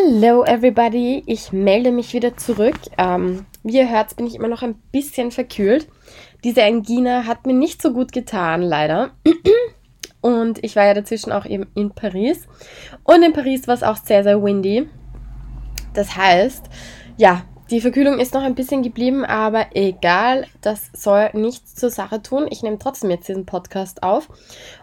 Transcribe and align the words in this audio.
Hello 0.00 0.44
everybody, 0.44 1.24
ich 1.26 1.50
melde 1.52 1.90
mich 1.90 2.12
wieder 2.12 2.36
zurück. 2.36 2.76
Ähm, 2.98 3.46
wie 3.64 3.78
ihr 3.78 3.90
hört, 3.90 4.14
bin 4.16 4.26
ich 4.26 4.36
immer 4.36 4.46
noch 4.46 4.62
ein 4.62 4.76
bisschen 4.92 5.30
verkühlt. 5.30 5.88
Diese 6.44 6.62
Angina 6.62 7.24
hat 7.26 7.46
mir 7.46 7.54
nicht 7.54 7.82
so 7.82 7.92
gut 7.92 8.12
getan, 8.12 8.62
leider. 8.62 9.10
Und 10.20 10.62
ich 10.62 10.76
war 10.76 10.84
ja 10.84 10.94
dazwischen 10.94 11.32
auch 11.32 11.46
eben 11.46 11.66
in 11.74 11.90
Paris. 11.90 12.46
Und 13.02 13.22
in 13.22 13.32
Paris 13.32 13.66
war 13.66 13.74
es 13.74 13.82
auch 13.82 13.96
sehr, 13.96 14.22
sehr 14.22 14.42
windy. 14.42 14.88
Das 15.94 16.16
heißt, 16.16 16.66
ja, 17.16 17.42
die 17.70 17.80
Verkühlung 17.80 18.18
ist 18.18 18.34
noch 18.34 18.42
ein 18.42 18.54
bisschen 18.54 18.82
geblieben, 18.82 19.24
aber 19.24 19.66
egal, 19.74 20.46
das 20.60 20.90
soll 20.94 21.30
nichts 21.32 21.74
zur 21.74 21.90
Sache 21.90 22.22
tun. 22.22 22.46
Ich 22.50 22.62
nehme 22.62 22.78
trotzdem 22.78 23.10
jetzt 23.10 23.28
diesen 23.28 23.46
Podcast 23.46 24.02
auf 24.02 24.28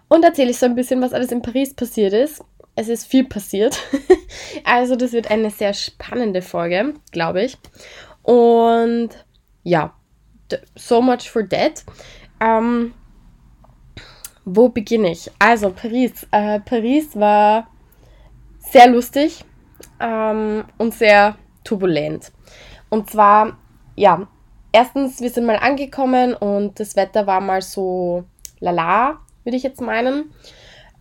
und 0.07 0.23
erzähle 0.23 0.51
ich 0.51 0.59
so 0.59 0.65
ein 0.65 0.75
bisschen, 0.75 1.01
was 1.01 1.13
alles 1.13 1.31
in 1.31 1.41
Paris 1.41 1.73
passiert 1.73 2.13
ist. 2.13 2.43
Es 2.75 2.89
ist 2.89 3.05
viel 3.07 3.25
passiert. 3.25 3.79
also 4.63 4.95
das 4.95 5.13
wird 5.13 5.31
eine 5.31 5.49
sehr 5.49 5.73
spannende 5.73 6.41
Folge, 6.41 6.93
glaube 7.12 7.43
ich. 7.43 7.57
Und 8.23 9.09
ja, 9.63 9.93
so 10.76 11.01
much 11.01 11.29
for 11.29 11.48
that. 11.48 11.84
Ähm, 12.40 12.93
wo 14.43 14.70
beginne 14.70 15.12
ich? 15.12 15.31
Also 15.40 15.71
Paris. 15.71 16.27
Äh, 16.31 16.59
Paris 16.59 17.15
war 17.20 17.68
sehr 18.59 18.87
lustig 18.87 19.43
ähm, 19.99 20.65
und 20.77 20.93
sehr 20.93 21.35
turbulent. 21.63 22.31
Und 22.90 23.09
zwar, 23.09 23.57
ja, 23.96 24.27
erstens, 24.71 25.21
wir 25.21 25.29
sind 25.29 25.46
mal 25.46 25.57
angekommen 25.57 26.34
und 26.34 26.79
das 26.79 26.96
Wetter 26.96 27.26
war 27.27 27.41
mal 27.41 27.62
so 27.62 28.26
lala, 28.59 29.20
würde 29.43 29.57
ich 29.57 29.63
jetzt 29.63 29.81
meinen. 29.81 30.31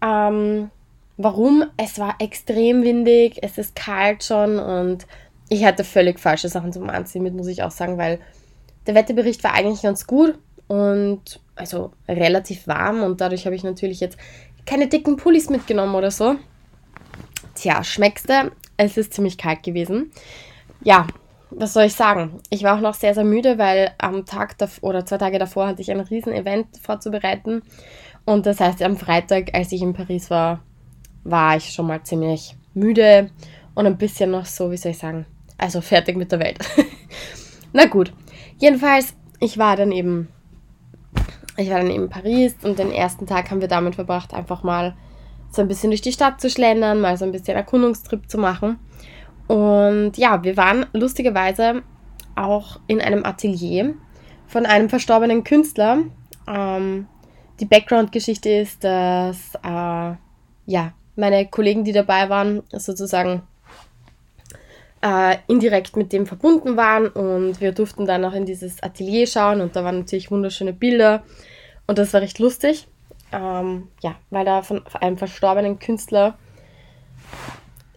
Ähm, 0.03 0.71
warum? 1.17 1.65
Es 1.77 1.99
war 1.99 2.17
extrem 2.19 2.83
windig, 2.83 3.39
es 3.43 3.59
ist 3.59 3.75
kalt 3.75 4.25
schon 4.25 4.59
und 4.59 5.07
ich 5.49 5.65
hatte 5.65 5.85
völlig 5.85 6.19
falsche 6.19 6.49
Sachen 6.49 6.73
zum 6.73 6.89
Anziehen 6.89 7.23
mit, 7.23 7.35
muss 7.35 7.47
ich 7.47 7.63
auch 7.63 7.71
sagen, 7.71 7.99
weil 7.99 8.19
der 8.87 8.95
Wetterbericht 8.95 9.45
war 9.45 9.55
eigentlich 9.55 9.83
ganz 9.83 10.07
gut 10.07 10.39
und 10.67 11.41
also 11.57 11.93
relativ 12.09 12.67
warm 12.67 13.03
und 13.03 13.21
dadurch 13.21 13.47
habe 13.47 13.55
ich 13.55 13.65
natürlich 13.65 14.01
jetzt 14.01 14.19
keine 14.67 14.89
dicken 14.89 15.17
Pullis 15.17 15.51
mitgenommen 15.51 15.95
oder 15.95 16.11
so. 16.11 16.37
Tja, 17.55 17.85
schmeckste, 17.85 18.53
es 18.77 18.97
ist 18.97 19.13
ziemlich 19.15 19.39
kalt 19.39 19.63
gewesen. 19.63 20.11
Ja, 20.83 21.07
was 21.51 21.73
soll 21.73 21.85
ich 21.85 21.95
sagen? 21.95 22.41
Ich 22.51 22.65
war 22.65 22.77
auch 22.77 22.81
noch 22.81 22.95
sehr, 22.95 23.15
sehr 23.15 23.25
müde, 23.25 23.59
weil 23.59 23.93
am 23.99 24.27
Tag 24.27 24.57
oder 24.81 25.07
zwei 25.07 25.19
Tage 25.19 25.39
davor 25.39 25.69
hatte 25.69 25.83
ich 25.83 25.91
ein 25.91 26.01
Riesen-Event 26.01 26.79
vorzubereiten. 26.83 27.63
Und 28.25 28.47
das 28.47 28.59
heißt, 28.59 28.83
am 28.83 28.97
Freitag, 28.97 29.55
als 29.55 29.71
ich 29.71 29.83
in 29.83 29.93
Paris 29.93 30.31
war, 30.31 30.63
war 31.25 31.57
ich 31.57 31.73
schon 31.73 31.87
mal 31.87 32.03
ziemlich 32.03 32.57
müde 32.75 33.31
und 33.75 33.87
ein 33.87 33.97
bisschen 33.97 34.31
noch 34.31 34.47
so, 34.47 34.71
wie 34.71 34.77
soll 34.77 34.93
ich 34.93 34.99
sagen, 34.99 35.27
also 35.59 35.81
fertig 35.81 36.17
mit 36.17 36.31
der 36.31 36.41
Welt. 36.41 36.59
Na 37.73 37.87
gut, 37.87 38.13
jedenfalls, 38.59 39.15
ich 39.41 39.59
war 39.59 39.77
dann 39.77 39.93
eben, 39.93 40.29
ich 41.57 41.71
war 41.71 41.79
dann 41.79 41.91
eben 41.91 42.05
in 42.05 42.11
Paris 42.11 42.55
und 42.63 42.79
den 42.79 42.93
ersten 42.93 43.27
Tag 43.27 43.51
haben 43.51 43.61
wir 43.61 43.69
damit 43.69 43.95
verbracht, 43.95 44.35
einfach 44.35 44.63
mal 44.63 44.95
so 45.51 45.63
ein 45.63 45.69
bisschen 45.69 45.91
durch 45.91 46.03
die 46.03 46.13
Stadt 46.13 46.41
zu 46.41 46.51
schlendern, 46.51 47.01
mal 47.01 47.17
so 47.17 47.25
ein 47.25 47.33
bisschen 47.33 47.57
Erkundungstrip 47.57 48.29
zu 48.29 48.39
machen. 48.39 48.79
Und 49.47 50.17
ja, 50.17 50.43
wir 50.43 50.57
waren 50.57 50.87
lustigerweise 50.93 51.83
auch 52.35 52.81
in 52.87 53.01
einem 53.01 53.25
Atelier 53.25 53.95
von 54.47 54.67
einem 54.67 54.89
verstorbenen 54.89 55.45
Künstler. 55.45 55.99
Ähm, 56.49 57.07
die 57.61 57.67
Background-Geschichte 57.67 58.51
ist, 58.51 58.83
dass 58.83 59.55
äh, 59.63 60.15
ja, 60.67 60.93
meine 61.17 61.47
Kollegen, 61.47 61.85
die 61.85 61.93
dabei 61.93 62.29
waren, 62.29 62.63
sozusagen 62.73 63.43
äh, 65.05 65.37
indirekt 65.49 65.97
mit 65.97 66.13
dem 66.13 66.27
verbunden 66.27 66.77
waren 66.77 67.09
und 67.09 67.61
wir 67.61 67.73
durften 67.73 68.07
dann 68.07 68.25
auch 68.25 68.33
in 68.33 68.47
dieses 68.47 68.83
Atelier 68.83 69.27
schauen 69.27 69.61
und 69.61 69.77
da 69.77 69.85
waren 69.85 69.99
natürlich 69.99 70.31
wunderschöne 70.31 70.73
Bilder 70.73 71.23
und 71.87 71.99
das 71.99 72.15
war 72.15 72.23
recht 72.23 72.39
lustig. 72.39 72.89
Ähm, 73.31 73.89
ja, 74.03 74.15
weil 74.31 74.45
da 74.45 74.63
von 74.63 74.83
einem 75.01 75.19
verstorbenen 75.19 75.79
Künstler 75.79 76.39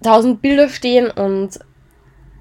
tausend 0.03 0.41
Bilder 0.41 0.67
stehen 0.67 1.09
und 1.09 1.59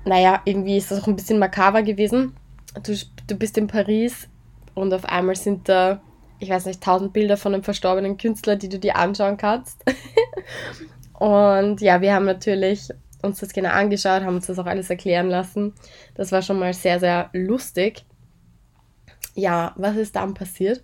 naja, 0.05 0.41
irgendwie 0.45 0.77
ist 0.77 0.91
das 0.91 1.03
auch 1.03 1.07
ein 1.07 1.17
bisschen 1.17 1.39
makaber 1.39 1.83
gewesen. 1.83 2.35
Du, 2.83 2.97
du 3.27 3.37
bist 3.37 3.59
in 3.59 3.67
Paris 3.67 4.29
und 4.75 4.93
auf 4.93 5.05
einmal 5.05 5.37
sind 5.37 5.69
da, 5.69 6.01
ich 6.39 6.51
weiß 6.51 6.67
nicht, 6.67 6.83
tausend 6.83 7.13
Bilder 7.13 7.37
von 7.37 7.55
einem 7.55 7.63
verstorbenen 7.63 8.17
Künstler, 8.17 8.57
die 8.57 8.69
du 8.69 8.79
dir 8.79 8.97
anschauen 8.97 9.37
kannst. 9.37 9.85
und 11.19 11.81
ja, 11.81 12.01
wir 12.01 12.15
haben 12.15 12.25
natürlich 12.25 12.89
uns 13.23 13.41
das 13.41 13.53
genau 13.53 13.71
angeschaut, 13.71 14.23
haben 14.23 14.37
uns 14.37 14.47
das 14.47 14.59
auch 14.59 14.67
alles 14.67 14.91
erklären 14.91 15.29
lassen. 15.29 15.73
Das 16.15 16.33
war 16.33 16.43
schon 16.43 16.59
mal 16.59 16.73
sehr, 16.75 17.01
sehr 17.01 17.31
lustig. 17.33 18.05
Ja, 19.35 19.75
was 19.77 19.97
ist 19.97 20.17
dann 20.17 20.35
passiert? 20.35 20.83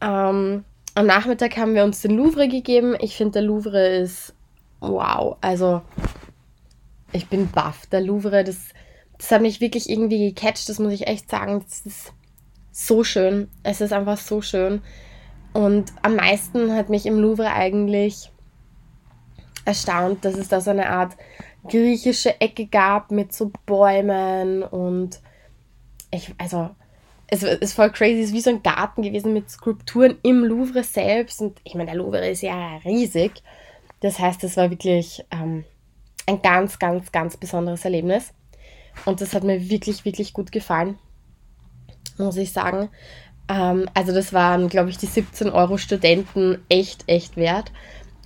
Ähm, 0.00 0.64
am 0.94 1.06
Nachmittag 1.06 1.56
haben 1.56 1.74
wir 1.74 1.84
uns 1.84 2.02
den 2.02 2.16
Louvre 2.16 2.48
gegeben. 2.48 2.94
Ich 3.00 3.16
finde, 3.16 3.32
der 3.32 3.42
Louvre 3.42 3.86
ist 3.86 4.34
wow. 4.80 5.36
Also, 5.40 5.82
ich 7.12 7.28
bin 7.28 7.50
baff. 7.50 7.86
Der 7.86 8.00
Louvre, 8.00 8.44
das, 8.44 8.58
das 9.18 9.30
hat 9.30 9.42
mich 9.42 9.60
wirklich 9.60 9.88
irgendwie 9.88 10.32
gecatcht, 10.32 10.68
das 10.68 10.78
muss 10.78 10.92
ich 10.92 11.06
echt 11.06 11.30
sagen. 11.30 11.64
Das 11.66 11.80
ist 11.86 12.12
so 12.72 13.04
schön. 13.04 13.48
Es 13.62 13.80
ist 13.80 13.92
einfach 13.92 14.18
so 14.18 14.42
schön. 14.42 14.82
Und 15.52 15.92
am 16.02 16.16
meisten 16.16 16.74
hat 16.74 16.88
mich 16.88 17.06
im 17.06 17.18
Louvre 17.18 17.52
eigentlich 17.52 18.31
erstaunt, 19.64 20.24
dass 20.24 20.34
es 20.34 20.48
da 20.48 20.60
so 20.60 20.70
eine 20.70 20.88
Art 20.88 21.16
griechische 21.68 22.40
Ecke 22.40 22.66
gab 22.66 23.10
mit 23.10 23.32
so 23.32 23.52
Bäumen 23.66 24.62
und 24.62 25.20
ich, 26.10 26.34
also, 26.38 26.70
es 27.28 27.42
ist 27.42 27.74
voll 27.74 27.90
crazy, 27.90 28.20
es 28.20 28.28
ist 28.28 28.34
wie 28.34 28.40
so 28.40 28.50
ein 28.50 28.62
Garten 28.62 29.02
gewesen 29.02 29.32
mit 29.32 29.50
Skulpturen 29.50 30.18
im 30.22 30.44
Louvre 30.44 30.82
selbst 30.82 31.40
und 31.40 31.60
ich 31.64 31.74
meine, 31.74 31.86
der 31.86 31.94
Louvre 31.94 32.28
ist 32.28 32.42
ja 32.42 32.76
riesig 32.84 33.42
das 34.02 34.18
heißt, 34.18 34.42
es 34.44 34.56
war 34.56 34.68
wirklich 34.68 35.24
ähm, 35.30 35.64
ein 36.26 36.42
ganz, 36.42 36.78
ganz, 36.78 37.12
ganz 37.12 37.36
besonderes 37.36 37.84
Erlebnis. 37.84 38.34
Und 39.06 39.20
das 39.20 39.32
hat 39.32 39.44
mir 39.44 39.70
wirklich, 39.70 40.04
wirklich 40.04 40.32
gut 40.32 40.50
gefallen, 40.50 40.98
muss 42.18 42.36
ich 42.36 42.52
sagen. 42.52 42.90
Ähm, 43.48 43.88
also 43.94 44.12
das 44.12 44.32
waren, 44.32 44.68
glaube 44.68 44.90
ich, 44.90 44.98
die 44.98 45.06
17 45.06 45.50
Euro 45.50 45.78
Studenten 45.78 46.58
echt, 46.68 47.04
echt 47.06 47.36
wert. 47.36 47.72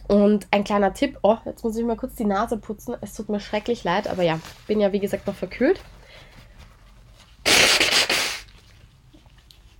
Und 0.08 0.46
ein 0.50 0.64
kleiner 0.64 0.94
Tipp, 0.94 1.18
oh, 1.22 1.36
jetzt 1.44 1.64
muss 1.64 1.76
ich 1.76 1.84
mal 1.84 1.96
kurz 1.96 2.14
die 2.14 2.24
Nase 2.24 2.56
putzen. 2.58 2.94
Es 3.00 3.14
tut 3.14 3.28
mir 3.28 3.40
schrecklich 3.40 3.82
leid, 3.82 4.06
aber 4.08 4.22
ja, 4.22 4.38
bin 4.66 4.80
ja 4.80 4.92
wie 4.92 5.00
gesagt 5.00 5.26
noch 5.26 5.34
verkühlt. 5.34 5.80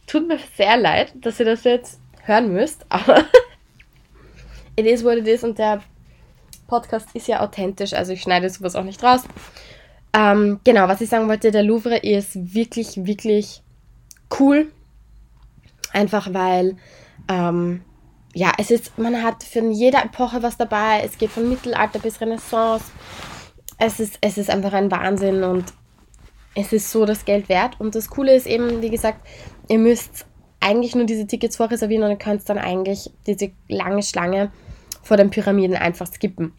Tut 0.07 0.27
mir 0.27 0.39
sehr 0.57 0.77
leid, 0.77 1.13
dass 1.15 1.39
ihr 1.39 1.47
das 1.47 1.65
jetzt 1.65 2.01
hören 2.23 2.53
müsst, 2.53 2.87
aber 2.89 3.25
it 4.77 4.87
is 4.87 5.05
what 5.05 5.17
it 5.17 5.27
is 5.27 5.45
und 5.45 5.59
der 5.59 5.83
Podcast 6.67 7.09
ist 7.15 7.29
ja 7.29 7.41
authentisch, 7.41 7.93
also 7.93 8.13
ich 8.13 8.23
schneide 8.23 8.51
sowas 8.51 8.75
auch 8.75 8.85
nicht 8.85 9.03
raus. 9.03 9.23
Ähm, 10.13 10.61
genau, 10.65 10.89
was 10.89 11.01
ich 11.01 11.09
sagen 11.09 11.29
wollte, 11.29 11.51
der 11.51 11.63
Louvre 11.63 11.99
ist 11.99 12.55
wirklich, 12.55 13.05
wirklich 13.05 13.63
cool. 14.41 14.73
Einfach 15.93 16.33
weil, 16.33 16.77
ähm, 17.29 17.83
ja, 18.37 18.53
es 18.59 18.71
ist, 18.71 18.99
man 18.99 19.23
hat 19.23 19.43
für 19.43 19.65
jede 19.71 19.97
Epoche 19.97 20.43
was 20.43 20.59
dabei. 20.59 21.01
Es 21.03 21.17
geht 21.17 21.31
von 21.31 21.49
Mittelalter 21.49 21.99
bis 22.01 22.21
Renaissance. 22.21 22.85
Es 23.79 23.99
ist, 23.99 24.19
es 24.21 24.37
ist 24.37 24.51
einfach 24.51 24.75
ein 24.75 24.91
Wahnsinn 24.91 25.43
und 25.43 25.73
es 26.55 26.71
ist 26.75 26.91
so 26.91 27.07
das 27.07 27.25
Geld 27.25 27.49
wert. 27.49 27.81
Und 27.81 27.95
das 27.95 28.11
Coole 28.11 28.35
ist 28.35 28.47
eben, 28.47 28.83
wie 28.83 28.91
gesagt, 28.91 29.27
ihr 29.69 29.79
müsst 29.79 30.27
eigentlich 30.61 30.95
nur 30.95 31.07
diese 31.07 31.27
Tickets 31.27 31.57
vorreservieren 31.57 32.05
und 32.05 32.11
ihr 32.11 32.19
könnt 32.19 32.47
dann 32.47 32.59
eigentlich 32.59 33.11
diese 33.27 33.53
lange 33.69 34.03
Schlange 34.03 34.53
vor 35.03 35.17
den 35.17 35.31
Pyramiden 35.31 35.75
einfach 35.75 36.07
skippen. 36.07 36.53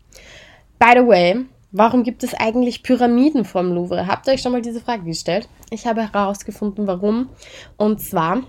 By 0.79 0.93
the 0.95 1.05
way, 1.05 1.45
warum 1.71 2.01
gibt 2.01 2.23
es 2.23 2.33
eigentlich 2.33 2.81
Pyramiden 2.81 3.45
vom 3.45 3.71
Louvre? 3.71 4.07
Habt 4.07 4.25
ihr 4.25 4.33
euch 4.33 4.41
schon 4.41 4.51
mal 4.51 4.63
diese 4.63 4.81
Frage 4.81 5.03
gestellt? 5.03 5.47
Ich 5.69 5.85
habe 5.85 6.11
herausgefunden, 6.11 6.87
warum. 6.87 7.29
Und 7.77 8.01
zwar, 8.01 8.41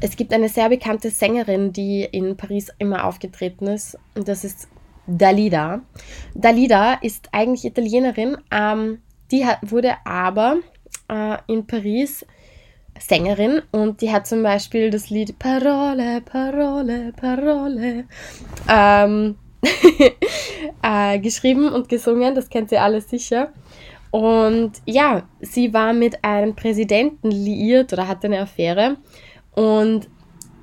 es 0.00 0.16
gibt 0.16 0.32
eine 0.32 0.48
sehr 0.48 0.68
bekannte 0.68 1.10
Sängerin, 1.10 1.72
die 1.72 2.02
in 2.02 2.36
Paris 2.36 2.72
immer 2.78 3.04
aufgetreten 3.04 3.66
ist. 3.66 3.98
Und 4.14 4.28
das 4.28 4.44
ist 4.44 4.68
Dalida. 5.06 5.82
Dalida 6.34 6.94
ist 6.94 7.28
eigentlich 7.32 7.64
Italienerin. 7.64 8.36
Ähm, 8.50 9.00
die 9.30 9.46
hat, 9.46 9.58
wurde 9.62 9.94
aber 10.04 10.58
äh, 11.08 11.36
in 11.46 11.66
Paris 11.66 12.24
Sängerin 12.98 13.62
und 13.70 14.02
die 14.02 14.12
hat 14.12 14.26
zum 14.26 14.42
Beispiel 14.42 14.90
das 14.90 15.08
Lied 15.08 15.38
Parole, 15.38 16.20
Parole, 16.20 17.12
Parole 17.18 18.04
ähm, 18.68 19.36
äh, 20.82 21.18
geschrieben 21.18 21.72
und 21.72 21.88
gesungen. 21.88 22.34
Das 22.34 22.50
kennt 22.50 22.72
ihr 22.72 22.82
alle 22.82 23.00
sicher. 23.00 23.52
Und 24.10 24.72
ja, 24.86 25.22
sie 25.40 25.72
war 25.72 25.92
mit 25.92 26.24
einem 26.24 26.54
Präsidenten 26.54 27.30
liiert 27.30 27.92
oder 27.92 28.08
hatte 28.08 28.26
eine 28.26 28.40
Affäre 28.40 28.96
und 29.52 30.08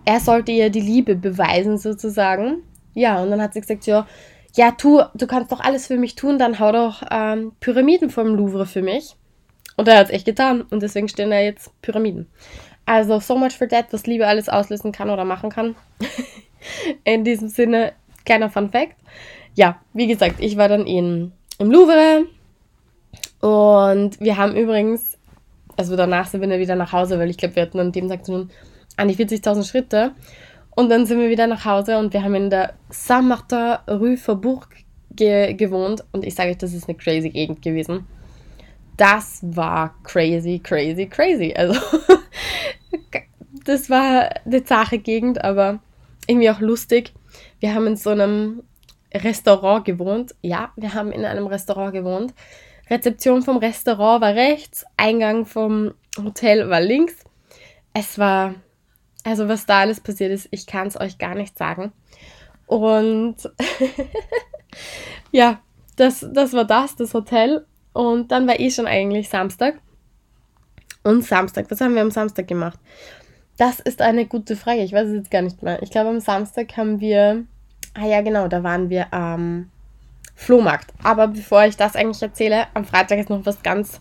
er 0.06 0.20
sollte 0.20 0.52
ihr 0.52 0.70
die 0.70 0.82
Liebe 0.82 1.16
beweisen 1.16 1.78
sozusagen. 1.78 2.64
Ja, 2.94 3.22
und 3.22 3.30
dann 3.30 3.42
hat 3.42 3.54
sie 3.54 3.62
gesagt, 3.62 3.86
ja, 3.86 4.08
ja, 4.56 4.72
tu, 4.72 5.02
du 5.14 5.28
kannst 5.28 5.52
doch 5.52 5.60
alles 5.60 5.88
für 5.88 5.98
mich 5.98 6.16
tun, 6.16 6.40
dann 6.40 6.60
hau 6.60 6.72
doch 6.72 7.04
ähm, 7.12 7.52
Pyramiden 7.60 8.10
vom 8.10 8.36
Louvre 8.36 8.66
für 8.66 8.82
mich. 8.82 9.16
Und 9.76 9.88
er 9.88 10.00
hat 10.00 10.08
es 10.08 10.14
echt 10.14 10.26
getan 10.26 10.62
und 10.62 10.82
deswegen 10.82 11.08
stehen 11.08 11.30
da 11.30 11.40
jetzt 11.40 11.72
Pyramiden. 11.82 12.28
Also, 12.86 13.20
so 13.20 13.38
much 13.38 13.52
for 13.52 13.68
that, 13.68 13.92
was 13.92 14.08
Liebe 14.08 14.26
alles 14.26 14.50
auslösen 14.50 14.92
kann 14.92 15.10
oder 15.10 15.26
machen 15.26 15.50
kann. 15.50 15.76
in 17.04 17.24
diesem 17.24 17.50
Sinne, 17.50 17.94
kleiner 18.26 18.50
Fun 18.50 18.70
Fact. 18.70 18.96
Ja, 19.54 19.82
wie 19.94 20.08
gesagt, 20.08 20.36
ich 20.40 20.58
war 20.58 20.70
dann 20.70 20.88
in, 20.88 21.34
im 21.60 21.70
Louvre 21.70 22.26
und 23.42 24.20
wir 24.20 24.38
haben 24.38 24.56
übrigens, 24.56 25.18
also 25.76 25.96
danach 25.96 26.28
sind 26.28 26.42
wir 26.42 26.60
wieder 26.60 26.76
nach 26.76 26.94
Hause, 26.94 27.20
weil 27.20 27.30
ich 27.30 27.38
glaube, 27.38 27.56
wir 27.56 27.64
hatten 27.64 27.80
an 27.80 27.92
dem 27.92 28.08
Tag 28.08 28.26
schon 28.26 28.50
an 28.98 29.08
die 29.08 29.16
40.000 29.16 29.68
Schritte. 29.68 30.12
Und 30.76 30.90
dann 30.90 31.06
sind 31.06 31.20
wir 31.20 31.30
wieder 31.30 31.48
nach 31.48 31.66
Hause 31.66 31.98
und 31.98 32.14
wir 32.14 32.24
haben 32.24 32.36
in 32.36 32.50
der 32.50 32.74
Saint-Martin 32.90 33.78
Rue 33.88 34.18
Faubourg 34.18 34.68
ge 35.12 35.54
gewohnt. 35.54 36.04
Und 36.12 36.26
ich 36.26 36.36
sage 36.36 36.52
euch, 36.52 36.58
das 36.58 36.74
ist 36.74 36.88
eine 36.88 36.98
crazy 36.98 37.30
Gegend 37.30 37.62
gewesen. 37.62 38.06
Das 38.96 39.40
war 39.42 39.96
crazy, 40.04 40.60
crazy, 40.60 41.08
crazy. 41.08 41.54
Also, 41.56 41.80
das 43.66 43.90
war 43.90 44.30
eine 44.46 44.64
zache 44.64 45.00
Gegend, 45.00 45.44
aber 45.44 45.80
irgendwie 46.28 46.50
auch 46.50 46.60
lustig. 46.60 47.14
Wir 47.60 47.74
haben 47.74 47.88
in 47.88 47.96
so 47.96 48.12
einem 48.12 48.64
Restaurant 49.14 49.86
gewohnt. 49.86 50.36
Ja, 50.42 50.72
wir 50.76 50.94
haben 50.94 51.12
in 51.12 51.26
einem 51.26 51.48
Restaurant 51.48 51.94
gewohnt. 51.94 52.34
Rezeption 52.90 53.42
vom 53.42 53.58
Restaurant 53.58 54.22
war 54.22 54.34
rechts, 54.34 54.86
Eingang 54.96 55.46
vom 55.46 55.94
Hotel 56.18 56.70
war 56.70 56.82
links. 56.82 57.16
Es 57.94 58.18
war 58.18 58.56
also 59.28 59.50
was 59.50 59.66
da 59.66 59.82
alles 59.82 60.00
passiert 60.00 60.32
ist, 60.32 60.48
ich 60.52 60.66
kann 60.66 60.88
es 60.88 60.98
euch 60.98 61.18
gar 61.18 61.36
nicht 61.36 61.58
sagen. 61.58 61.92
Und 62.66 63.36
ja, 65.32 65.60
das, 65.98 66.26
das 66.32 66.54
war 66.54 66.64
das, 66.64 66.96
das 66.96 67.14
Hotel. 67.14 67.66
Und 67.92 68.32
dann 68.32 68.48
war 68.48 68.58
eh 68.58 68.72
schon 68.72 68.88
eigentlich 68.88 69.28
Samstag. 69.28 69.80
Und 71.04 71.26
Samstag, 71.26 71.70
was 71.70 71.82
haben 71.82 71.94
wir 71.94 72.02
am 72.02 72.12
Samstag 72.12 72.48
gemacht? 72.48 72.80
Das 73.58 73.82
ist 73.82 74.02
eine 74.02 74.28
gute 74.28 74.56
Frage. 74.56 74.84
Ich 74.84 74.94
weiß 74.94 75.10
es 75.10 75.16
jetzt 75.16 75.32
gar 75.32 75.42
nicht 75.42 75.62
mehr. 75.62 75.82
Ich 75.84 75.92
glaube, 75.92 76.10
am 76.10 76.22
Samstag 76.22 76.78
haben 76.78 77.02
wir. 77.02 77.44
Ah 77.96 78.06
ja, 78.06 78.22
genau, 78.22 78.48
da 78.48 78.64
waren 78.64 78.90
wir 78.90 79.14
am 79.14 79.70
Flohmarkt. 80.36 80.94
Aber 81.04 81.28
bevor 81.28 81.66
ich 81.66 81.76
das 81.76 81.98
eigentlich 81.98 82.22
erzähle, 82.22 82.68
am 82.74 82.86
Freitag 82.86 83.20
ist 83.20 83.30
noch 83.30 83.46
was 83.46 83.62
ganz 83.62 84.00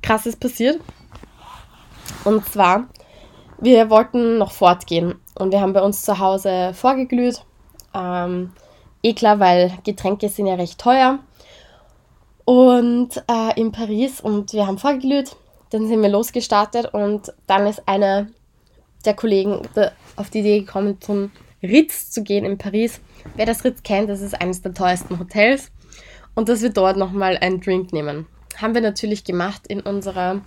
Krasses 0.00 0.36
passiert. 0.36 0.80
Und 2.24 2.46
zwar 2.46 2.86
wir 3.62 3.90
wollten 3.90 4.38
noch 4.38 4.50
fortgehen 4.50 5.14
und 5.36 5.52
wir 5.52 5.60
haben 5.60 5.72
bei 5.72 5.82
uns 5.82 6.04
zu 6.04 6.18
Hause 6.18 6.72
vorgeglüht. 6.74 7.44
Ähm, 7.94 8.52
eh 9.02 9.14
klar, 9.14 9.38
weil 9.38 9.72
Getränke 9.84 10.28
sind 10.28 10.46
ja 10.46 10.54
recht 10.54 10.80
teuer. 10.80 11.20
Und 12.44 13.22
äh, 13.30 13.58
in 13.60 13.70
Paris 13.70 14.20
und 14.20 14.52
wir 14.52 14.66
haben 14.66 14.78
vorgeglüht. 14.78 15.36
Dann 15.70 15.86
sind 15.86 16.02
wir 16.02 16.08
losgestartet 16.08 16.92
und 16.92 17.32
dann 17.46 17.66
ist 17.66 17.86
einer 17.86 18.26
der 19.04 19.14
Kollegen 19.14 19.62
auf 20.16 20.28
die 20.28 20.40
Idee 20.40 20.60
gekommen, 20.60 21.00
zum 21.00 21.30
Ritz 21.62 22.10
zu 22.10 22.22
gehen 22.22 22.44
in 22.44 22.58
Paris. 22.58 23.00
Wer 23.36 23.46
das 23.46 23.64
Ritz 23.64 23.82
kennt, 23.82 24.10
das 24.10 24.20
ist 24.20 24.38
eines 24.38 24.60
der 24.60 24.74
teuersten 24.74 25.18
Hotels. 25.18 25.70
Und 26.34 26.48
dass 26.48 26.62
wir 26.62 26.70
dort 26.70 26.96
nochmal 26.96 27.38
einen 27.38 27.60
Drink 27.60 27.92
nehmen. 27.92 28.26
Haben 28.60 28.74
wir 28.74 28.82
natürlich 28.82 29.24
gemacht 29.24 29.66
in 29.68 29.80
unserer 29.80 30.40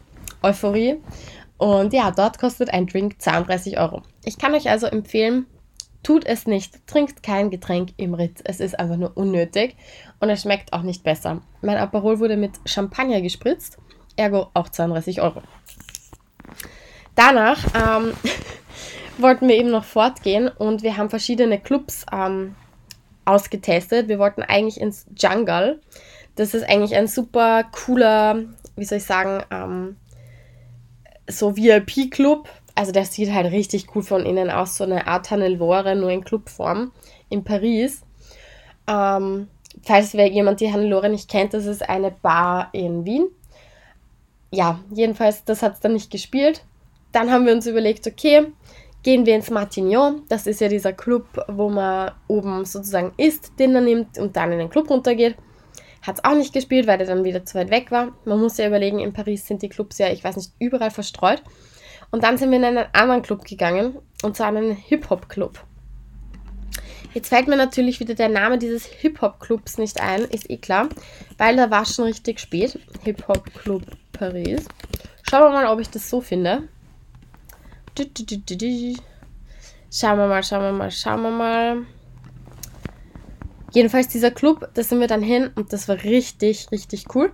Euphorie. 0.44 0.98
Und 1.58 1.94
ja, 1.94 2.12
dort 2.12 2.40
kostet 2.40 2.74
ein 2.74 2.88
Drink 2.88 3.22
32 3.22 3.80
Euro. 3.80 4.02
Ich 4.24 4.38
kann 4.38 4.54
euch 4.54 4.70
also 4.70 4.88
empfehlen, 4.88 5.46
tut 6.04 6.26
es 6.26 6.46
nicht. 6.46 6.86
Trinkt 6.88 7.24
kein 7.24 7.50
Getränk 7.50 7.94
im 7.98 8.14
Ritz. 8.14 8.42
Es 8.44 8.60
ist 8.60 8.78
einfach 8.80 8.98
nur 8.98 9.16
unnötig 9.16 9.76
und 10.20 10.30
es 10.30 10.42
schmeckt 10.42 10.74
auch 10.74 10.84
nicht 10.84 11.04
besser. 11.04 11.42
Mein 11.62 11.78
Aperol 11.78 12.20
wurde 12.20 12.38
mit 12.38 12.52
Champagner 12.66 13.22
gespritzt, 13.22 13.78
ergo 14.16 14.48
auch 14.54 14.70
32 14.70 15.22
Euro. 15.22 15.42
Danach 17.16 17.58
ähm, 17.74 18.14
wollten 19.18 19.48
wir 19.48 19.56
eben 19.56 19.72
noch 19.72 19.86
fortgehen 19.86 20.48
und 20.50 20.84
wir 20.84 20.98
haben 20.98 21.10
verschiedene 21.10 21.60
Clubs 21.60 22.06
ähm, 22.12 22.56
ausgetestet. 23.24 24.08
Wir 24.08 24.20
wollten 24.20 24.44
eigentlich 24.44 24.80
ins 24.80 25.08
Jungle. 25.18 25.82
Das 26.36 26.54
ist 26.54 26.70
eigentlich 26.70 26.96
ein 26.96 27.08
super 27.08 27.64
cooler, 27.72 28.44
wie 28.76 28.86
soll 28.86 29.00
ich 29.00 29.06
sagen, 29.06 29.44
ähm, 29.50 29.96
so 31.28 31.56
VIP-Club. 31.56 32.48
Also 32.76 32.92
der 32.92 33.06
sieht 33.06 33.32
halt 33.32 33.52
richtig 33.52 33.96
cool 33.96 34.04
von 34.04 34.26
innen 34.26 34.50
aus, 34.50 34.78
so 34.78 34.84
eine 34.84 35.08
Art 35.08 35.32
Hannelore, 35.32 35.96
nur 35.96 36.10
in 36.10 36.24
Clubform 36.24 36.92
in 37.30 37.44
Paris. 37.44 38.02
Ähm, 38.88 39.48
falls 39.84 40.14
wer 40.14 40.28
jemand 40.28 40.60
die 40.60 40.72
Hannelore 40.72 41.10
nicht 41.10 41.30
kennt, 41.30 41.54
das 41.54 41.66
ist 41.66 41.88
eine 41.88 42.12
Bar 42.12 42.70
in 42.74 43.06
Wien. 43.06 43.28
Ja, 44.52 44.80
jedenfalls, 44.92 45.44
das 45.46 45.62
hat 45.62 45.76
es 45.76 45.80
dann 45.80 45.94
nicht 45.94 46.12
gespielt. 46.12 46.64
Dann 47.12 47.32
haben 47.32 47.46
wir 47.46 47.54
uns 47.54 47.66
überlegt, 47.66 48.06
okay, 48.08 48.48
gehen 49.04 49.26
wir 49.26 49.36
ins 49.36 49.50
Martignon. 49.50 50.24
Das 50.30 50.48
ist 50.48 50.62
ja 50.62 50.68
dieser 50.68 50.92
Club, 50.92 51.26
wo 51.48 51.70
man 51.70 52.12
oben 52.28 52.66
sozusagen 52.66 53.14
isst, 53.18 53.54
Dinner 53.60 53.82
nimmt 53.82 54.18
und 54.18 54.36
dann 54.36 54.52
in 54.52 54.60
den 54.60 54.70
Club 54.70 54.90
runtergeht. 54.90 55.36
Hat 56.06 56.18
es 56.18 56.24
auch 56.24 56.36
nicht 56.36 56.54
gespielt, 56.54 56.88
weil 56.88 56.98
der 56.98 57.08
dann 57.08 57.24
wieder 57.24 57.46
zu 57.46 57.58
weit 57.58 57.72
weg 57.72 57.92
war. 57.92 58.14
Man 58.26 58.40
muss 58.40 58.58
ja 58.58 58.68
überlegen, 58.68 59.00
in 59.00 59.14
Paris 59.14 59.48
sind 59.48 59.62
die 59.62 59.70
Clubs 59.70 59.98
ja, 59.98 60.10
ich 60.10 60.24
weiß 60.24 60.36
nicht, 60.36 60.52
überall 60.60 60.92
verstreut. 60.92 61.42
Und 62.12 62.24
dann 62.24 62.38
sind 62.38 62.52
wir 62.52 62.58
in 62.58 62.66
einen 62.66 62.86
anderen 62.94 63.24
Club 63.24 63.44
gegangen, 63.44 63.98
und 64.22 64.36
zwar 64.36 64.48
einen 64.48 64.72
Hip-Hop-Club. 64.72 65.60
Jetzt 67.14 67.30
fällt 67.30 67.48
mir 67.48 67.56
natürlich 67.56 68.00
wieder 68.00 68.14
der 68.14 68.30
Name 68.30 68.58
dieses 68.58 68.86
Hip-Hop-Clubs 68.86 69.78
nicht 69.78 70.02
ein, 70.02 70.22
ist 70.22 70.50
eh 70.50 70.58
klar, 70.58 70.90
weil 71.38 71.56
da 71.56 71.72
war 71.72 71.86
schon 71.86 72.06
richtig 72.06 72.40
spät. 72.40 72.78
Hip-Hop-Club 73.04 73.84
Paris. 74.12 74.66
Schauen 75.28 75.42
wir 75.44 75.52
mal, 75.52 75.68
ob 75.68 75.80
ich 75.80 75.90
das 75.90 76.10
so 76.10 76.22
finde. 76.22 76.68
Schauen 79.92 80.18
wir 80.18 80.28
mal, 80.28 80.44
schauen 80.44 80.62
wir 80.62 80.72
mal, 80.74 80.92
schauen 80.92 81.22
wir 81.22 81.32
mal. 81.32 81.86
Jedenfalls 83.76 84.08
dieser 84.08 84.32
Club, 84.32 84.70
da 84.74 84.84
sind 84.84 85.02
wir 85.02 85.08
dann 85.08 85.22
hin 85.22 85.52
und 85.54 85.74
das 85.74 85.90
war 85.90 86.02
richtig, 86.02 86.72
richtig 86.72 87.14
cool. 87.14 87.34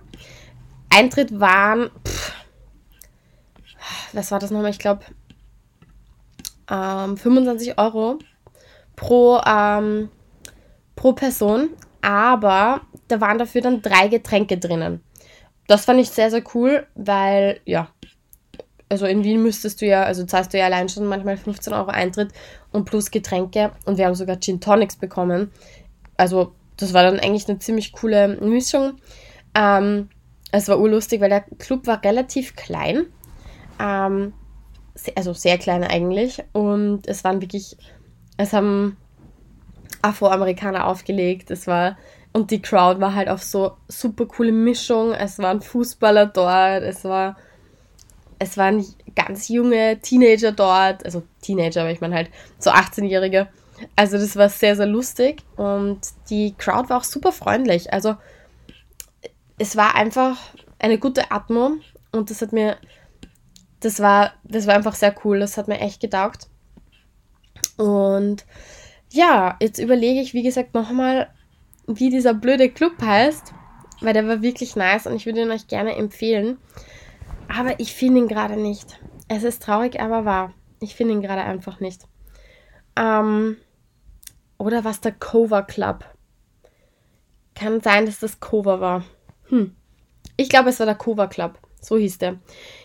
Eintritt 0.90 1.38
waren, 1.38 1.92
pff, 2.04 2.32
was 4.12 4.32
war 4.32 4.40
das 4.40 4.50
nochmal? 4.50 4.72
Ich 4.72 4.80
glaube, 4.80 5.04
ähm, 6.68 7.16
25 7.16 7.78
Euro 7.78 8.18
pro, 8.96 9.40
ähm, 9.46 10.08
pro 10.96 11.12
Person, 11.12 11.70
aber 12.00 12.80
da 13.06 13.20
waren 13.20 13.38
dafür 13.38 13.60
dann 13.60 13.80
drei 13.80 14.08
Getränke 14.08 14.58
drinnen. 14.58 15.00
Das 15.68 15.84
fand 15.84 16.00
ich 16.00 16.10
sehr, 16.10 16.32
sehr 16.32 16.42
cool, 16.54 16.88
weil, 16.96 17.60
ja, 17.66 17.86
also 18.88 19.06
in 19.06 19.22
Wien 19.22 19.44
müsstest 19.44 19.80
du 19.80 19.86
ja, 19.86 20.02
also 20.02 20.26
zahlst 20.26 20.52
du 20.52 20.58
ja 20.58 20.64
allein 20.64 20.88
schon 20.88 21.06
manchmal 21.06 21.36
15 21.36 21.72
Euro 21.72 21.90
Eintritt 21.90 22.32
und 22.72 22.84
plus 22.84 23.12
Getränke 23.12 23.70
und 23.86 23.96
wir 23.96 24.06
haben 24.06 24.16
sogar 24.16 24.40
Gin 24.40 24.60
Tonics 24.60 24.96
bekommen 24.96 25.52
also 26.16 26.54
das 26.76 26.94
war 26.94 27.02
dann 27.02 27.20
eigentlich 27.20 27.48
eine 27.48 27.58
ziemlich 27.58 27.92
coole 27.92 28.28
Mischung. 28.28 28.94
Ähm, 29.54 30.08
es 30.50 30.68
war 30.68 30.78
urlustig, 30.78 31.20
weil 31.20 31.30
der 31.30 31.44
Club 31.58 31.86
war 31.86 32.02
relativ 32.04 32.56
klein. 32.56 33.06
Ähm, 33.80 34.32
also 35.16 35.32
sehr 35.32 35.58
klein 35.58 35.84
eigentlich. 35.84 36.42
Und 36.52 37.06
es 37.06 37.24
waren 37.24 37.40
wirklich, 37.40 37.76
es 38.36 38.52
haben 38.52 38.96
Afroamerikaner 40.02 40.86
aufgelegt. 40.86 41.50
Es 41.50 41.66
war, 41.66 41.96
und 42.32 42.50
die 42.50 42.60
Crowd 42.60 43.00
war 43.00 43.14
halt 43.14 43.28
auf 43.28 43.42
so 43.42 43.76
super 43.88 44.26
coole 44.26 44.52
Mischung. 44.52 45.12
Es 45.12 45.38
waren 45.38 45.60
Fußballer 45.60 46.26
dort, 46.26 46.82
es 46.82 47.04
war, 47.04 47.36
es 48.38 48.56
waren 48.56 48.84
ganz 49.14 49.48
junge 49.48 50.00
Teenager 50.00 50.52
dort, 50.52 51.04
also 51.04 51.22
Teenager, 51.40 51.82
aber 51.82 51.90
ich 51.92 52.00
meine 52.00 52.14
halt 52.14 52.30
so 52.58 52.70
18-Jährige. 52.70 53.48
Also 53.96 54.18
das 54.18 54.36
war 54.36 54.48
sehr, 54.48 54.76
sehr 54.76 54.86
lustig 54.86 55.42
und 55.56 56.00
die 56.30 56.54
Crowd 56.56 56.88
war 56.88 56.98
auch 56.98 57.04
super 57.04 57.32
freundlich. 57.32 57.92
Also 57.92 58.16
es 59.58 59.76
war 59.76 59.94
einfach 59.94 60.38
eine 60.78 60.98
gute 60.98 61.30
Atmo 61.30 61.72
und 62.10 62.30
das 62.30 62.42
hat 62.42 62.52
mir, 62.52 62.76
das 63.80 64.00
war, 64.00 64.32
das 64.44 64.66
war 64.66 64.74
einfach 64.74 64.94
sehr 64.94 65.14
cool. 65.24 65.40
Das 65.40 65.56
hat 65.56 65.68
mir 65.68 65.80
echt 65.80 66.00
getaugt. 66.00 66.48
Und 67.76 68.44
ja, 69.10 69.56
jetzt 69.60 69.78
überlege 69.78 70.20
ich, 70.20 70.34
wie 70.34 70.42
gesagt, 70.42 70.74
nochmal, 70.74 71.28
wie 71.86 72.10
dieser 72.10 72.34
blöde 72.34 72.70
Club 72.70 73.00
heißt, 73.00 73.52
weil 74.00 74.14
der 74.14 74.26
war 74.26 74.42
wirklich 74.42 74.76
nice 74.76 75.06
und 75.06 75.14
ich 75.14 75.26
würde 75.26 75.42
ihn 75.42 75.50
euch 75.50 75.68
gerne 75.68 75.96
empfehlen. 75.96 76.58
Aber 77.48 77.78
ich 77.78 77.92
finde 77.94 78.20
ihn 78.20 78.28
gerade 78.28 78.56
nicht. 78.56 78.98
Es 79.28 79.42
ist 79.42 79.62
traurig, 79.62 80.00
aber 80.00 80.24
wahr. 80.24 80.52
Ich 80.80 80.94
finde 80.94 81.14
ihn 81.14 81.22
gerade 81.22 81.42
einfach 81.42 81.80
nicht. 81.80 82.02
Ähm, 82.96 83.56
oder 84.62 84.84
was 84.84 85.00
der 85.00 85.10
Cover 85.10 85.62
Club? 85.62 86.04
Kann 87.56 87.80
sein, 87.80 88.06
dass 88.06 88.20
das 88.20 88.38
Cover 88.38 88.80
war. 88.80 89.04
Hm. 89.48 89.74
Ich 90.36 90.48
glaube, 90.48 90.70
es 90.70 90.78
war 90.78 90.86
der 90.86 90.94
Cover 90.94 91.26
Club. 91.26 91.58
So 91.80 91.98
hieß 91.98 92.18
der. 92.18 92.38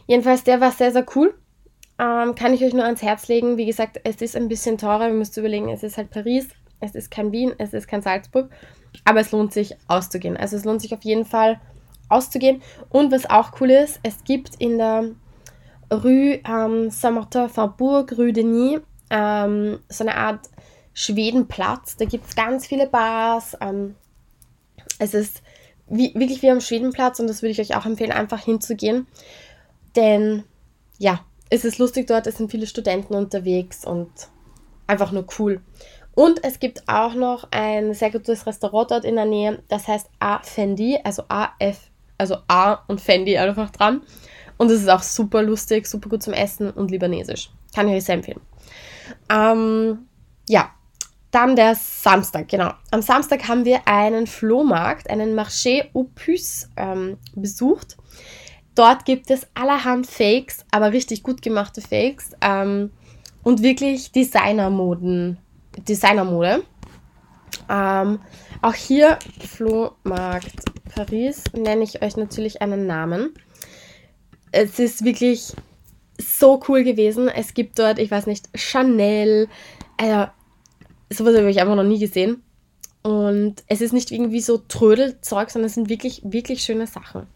Jedenfalls, 0.07 0.43
der 0.43 0.59
war 0.59 0.71
sehr, 0.71 0.91
sehr 0.91 1.05
cool. 1.15 1.35
Ähm, 1.99 2.33
kann 2.33 2.53
ich 2.53 2.63
euch 2.63 2.73
nur 2.73 2.83
ans 2.83 3.03
Herz 3.03 3.27
legen. 3.27 3.57
Wie 3.57 3.67
gesagt, 3.67 3.99
es 4.03 4.21
ist 4.21 4.35
ein 4.35 4.47
bisschen 4.47 4.79
teurer. 4.79 5.07
Ihr 5.07 5.13
müsst 5.13 5.37
überlegen, 5.37 5.69
es 5.69 5.83
ist 5.83 5.97
halt 5.97 6.09
Paris. 6.09 6.47
Es 6.79 6.95
ist 6.95 7.11
kein 7.11 7.31
Wien. 7.31 7.53
Es 7.59 7.73
ist 7.73 7.87
kein 7.87 8.01
Salzburg. 8.01 8.49
aber 9.05 9.19
es 9.19 9.31
lohnt 9.31 9.53
sich 9.53 9.75
auszugehen. 9.87 10.35
Also 10.35 10.57
es 10.57 10.65
lohnt 10.65 10.81
sich 10.81 10.95
auf 10.95 11.03
jeden 11.03 11.25
Fall 11.25 11.61
auszugehen. 12.09 12.63
Und 12.89 13.11
was 13.11 13.29
auch 13.29 13.51
cool 13.61 13.69
ist, 13.69 13.99
es 14.01 14.23
gibt 14.23 14.55
in 14.55 14.79
der 14.79 15.11
Rue 15.93 16.39
ähm, 16.43 16.89
Saint-Martin-Farbourg, 16.89 18.17
Rue 18.17 18.33
Denis, 18.33 18.79
ähm, 19.11 19.79
so 19.89 20.03
eine 20.03 20.15
Art 20.15 20.49
Schwedenplatz. 20.97 21.95
Da 21.95 22.05
gibt 22.05 22.27
es 22.27 22.35
ganz 22.35 22.65
viele 22.65 22.87
Bars. 22.87 23.55
Ähm, 23.61 23.93
es 24.97 25.13
ist 25.13 25.43
wie, 25.87 26.11
wirklich 26.15 26.41
wie 26.41 26.49
am 26.49 26.59
Schwedenplatz 26.59 27.19
und 27.19 27.27
das 27.27 27.43
würde 27.43 27.51
ich 27.51 27.61
euch 27.61 27.75
auch 27.75 27.85
empfehlen, 27.85 28.11
einfach 28.11 28.43
hinzugehen. 28.43 29.05
Denn 29.95 30.43
ja, 30.97 31.23
es 31.51 31.65
ist 31.65 31.77
lustig 31.77 32.07
dort, 32.07 32.25
es 32.25 32.37
sind 32.37 32.49
viele 32.49 32.65
Studenten 32.65 33.13
unterwegs 33.13 33.85
und 33.85 34.09
einfach 34.87 35.11
nur 35.11 35.27
cool. 35.37 35.61
Und 36.15 36.43
es 36.43 36.59
gibt 36.59 36.89
auch 36.89 37.13
noch 37.13 37.47
ein 37.51 37.93
sehr 37.93 38.09
gutes 38.09 38.47
Restaurant 38.47 38.89
dort 38.89 39.05
in 39.05 39.17
der 39.17 39.25
Nähe, 39.25 39.61
das 39.67 39.87
heißt 39.87 40.09
A 40.17 40.39
Fendi, 40.41 40.99
also 41.03 41.23
A-F, 41.27 41.91
also 42.17 42.37
A 42.47 42.79
und 42.87 42.99
Fendi 42.99 43.37
einfach 43.37 43.69
dran. 43.69 44.01
Und 44.57 44.71
es 44.71 44.81
ist 44.81 44.89
auch 44.89 45.03
super 45.03 45.43
lustig, 45.43 45.85
super 45.85 46.09
gut 46.09 46.23
zum 46.23 46.33
Essen 46.33 46.71
und 46.71 46.89
libanesisch. 46.89 47.51
Kann 47.75 47.87
ich 47.87 47.93
euch 47.93 48.05
sehr 48.05 48.15
empfehlen. 48.15 48.41
Ähm, 49.29 50.07
ja, 50.49 50.71
dann 51.37 51.55
der 51.55 51.75
Samstag, 51.75 52.47
genau. 52.47 52.71
Am 52.89 53.03
Samstag 53.03 53.47
haben 53.47 53.63
wir 53.63 53.87
einen 53.87 54.25
Flohmarkt, 54.25 55.07
einen 55.07 55.39
Marché 55.39 55.85
Puces 56.15 56.67
ähm, 56.75 57.17
besucht. 57.35 57.95
Dort 58.73 59.05
gibt 59.05 59.29
es 59.29 59.45
allerhand 59.53 60.07
Fakes, 60.07 60.65
aber 60.71 60.93
richtig 60.93 61.21
gut 61.21 61.43
gemachte 61.43 61.81
Fakes 61.81 62.31
ähm, 62.41 62.91
und 63.43 63.61
wirklich 63.61 64.11
Designermoden, 64.11 65.37
Designermode. 65.77 66.63
Ähm, 67.69 68.19
auch 68.63 68.73
hier 68.73 69.19
Flohmarkt 69.47 70.55
Paris 70.95 71.43
nenne 71.53 71.83
ich 71.83 72.01
euch 72.01 72.17
natürlich 72.17 72.63
einen 72.63 72.87
Namen. 72.87 73.35
Es 74.51 74.79
ist 74.79 75.05
wirklich 75.05 75.53
so 76.17 76.59
cool 76.67 76.83
gewesen. 76.83 77.27
Es 77.27 77.53
gibt 77.53 77.77
dort, 77.77 77.99
ich 77.99 78.09
weiß 78.09 78.25
nicht, 78.25 78.49
Chanel, 78.55 79.49
äh, 79.97 80.25
sowas 81.09 81.35
habe 81.35 81.49
ich 81.49 81.59
einfach 81.61 81.75
noch 81.75 81.83
nie 81.83 81.99
gesehen. 81.99 82.43
Und 83.03 83.63
es 83.67 83.81
ist 83.81 83.93
nicht 83.93 84.11
irgendwie 84.11 84.41
so 84.41 84.57
Trödelzeug, 84.57 85.49
sondern 85.49 85.67
es 85.67 85.75
sind 85.75 85.89
wirklich, 85.89 86.21
wirklich 86.25 86.61
schöne 86.61 86.87
Sachen. 86.87 87.27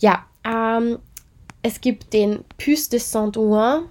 Ja, 0.00 0.26
ähm, 0.44 0.98
es 1.62 1.80
gibt 1.80 2.12
den 2.12 2.44
Puce 2.56 2.88
de 2.88 2.98
Saint-Ouen 2.98 3.84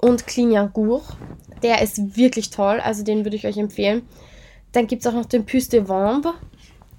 und 0.00 0.26
Clignancourt. 0.26 1.16
Der 1.62 1.80
ist 1.82 2.16
wirklich 2.16 2.50
toll, 2.50 2.80
also 2.80 3.02
den 3.02 3.24
würde 3.24 3.36
ich 3.36 3.46
euch 3.46 3.56
empfehlen. 3.56 4.02
Dann 4.72 4.86
gibt 4.86 5.04
es 5.04 5.06
auch 5.06 5.16
noch 5.16 5.26
den 5.26 5.46
Puce 5.46 5.68
de 5.68 5.88
Vambre. 5.88 6.34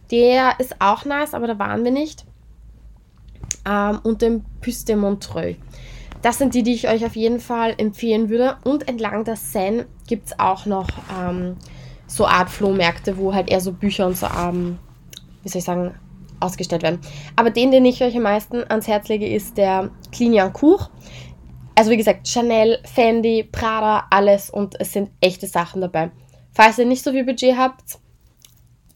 Der 0.10 0.60
ist 0.60 0.76
auch 0.80 1.06
nice, 1.06 1.34
aber 1.34 1.48
da 1.48 1.60
waren 1.60 1.84
wir 1.84 1.92
nicht. 1.92 2.26
Ähm, 3.68 4.00
und 4.04 4.22
den 4.22 4.44
Puce 4.62 4.86
de 4.86 4.96
Montreuil. 4.96 5.58
Das 6.22 6.38
sind 6.38 6.54
die, 6.54 6.64
die 6.64 6.74
ich 6.74 6.90
euch 6.90 7.06
auf 7.06 7.16
jeden 7.16 7.40
Fall 7.40 7.76
empfehlen 7.78 8.30
würde. 8.30 8.58
Und 8.64 8.88
entlang 8.88 9.24
der 9.24 9.36
Seine 9.36 9.86
gibt 10.08 10.28
es 10.28 10.40
auch 10.40 10.66
noch 10.66 10.88
ähm, 11.20 11.58
so 12.08 12.26
Art 12.26 12.50
Flohmärkte, 12.50 13.18
wo 13.18 13.34
halt 13.34 13.50
eher 13.50 13.62
so 13.62 13.72
Bücher 13.72 14.08
und 14.08 14.18
so, 14.18 14.28
ähm, 14.28 14.80
wie 15.44 15.50
soll 15.50 15.60
ich 15.60 15.66
sagen, 15.66 15.94
ausgestellt 16.40 16.84
werden. 16.84 17.00
Aber 17.36 17.50
den, 17.50 17.72
den 17.72 17.86
ich 17.86 18.04
euch 18.04 18.16
am 18.16 18.24
meisten 18.24 18.64
ans 18.70 18.88
Herz 18.88 19.08
lege, 19.08 19.28
ist 19.28 19.58
der 19.58 19.90
Clignancourt. 20.12 20.90
Also 21.76 21.92
wie 21.92 21.98
gesagt, 21.98 22.28
Chanel, 22.28 22.80
Fendi, 22.84 23.44
Prada, 23.44 24.06
alles 24.10 24.50
und 24.50 24.80
es 24.80 24.94
sind 24.94 25.12
echte 25.22 25.48
Sachen 25.48 25.82
dabei. 25.82 26.12
Falls 26.52 26.80
ihr 26.80 26.86
nicht 26.86 27.04
so 27.04 27.12
viel 27.12 27.24
Budget 27.24 27.56
habt, 27.56 28.00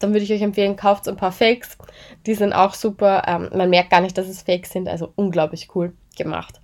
dann 0.00 0.12
würde 0.12 0.24
ich 0.24 0.32
euch 0.32 0.42
empfehlen, 0.42 0.74
kauft 0.74 1.08
ein 1.08 1.16
paar 1.16 1.30
Fakes. 1.30 1.78
Die 2.26 2.34
sind 2.34 2.52
auch 2.52 2.74
super. 2.74 3.22
Ähm, 3.26 3.50
man 3.54 3.70
merkt 3.70 3.90
gar 3.90 4.00
nicht, 4.00 4.18
dass 4.18 4.26
es 4.26 4.42
Fakes 4.42 4.70
sind. 4.70 4.88
Also 4.88 5.12
unglaublich 5.14 5.68
cool 5.76 5.92
gemacht. 6.16 6.60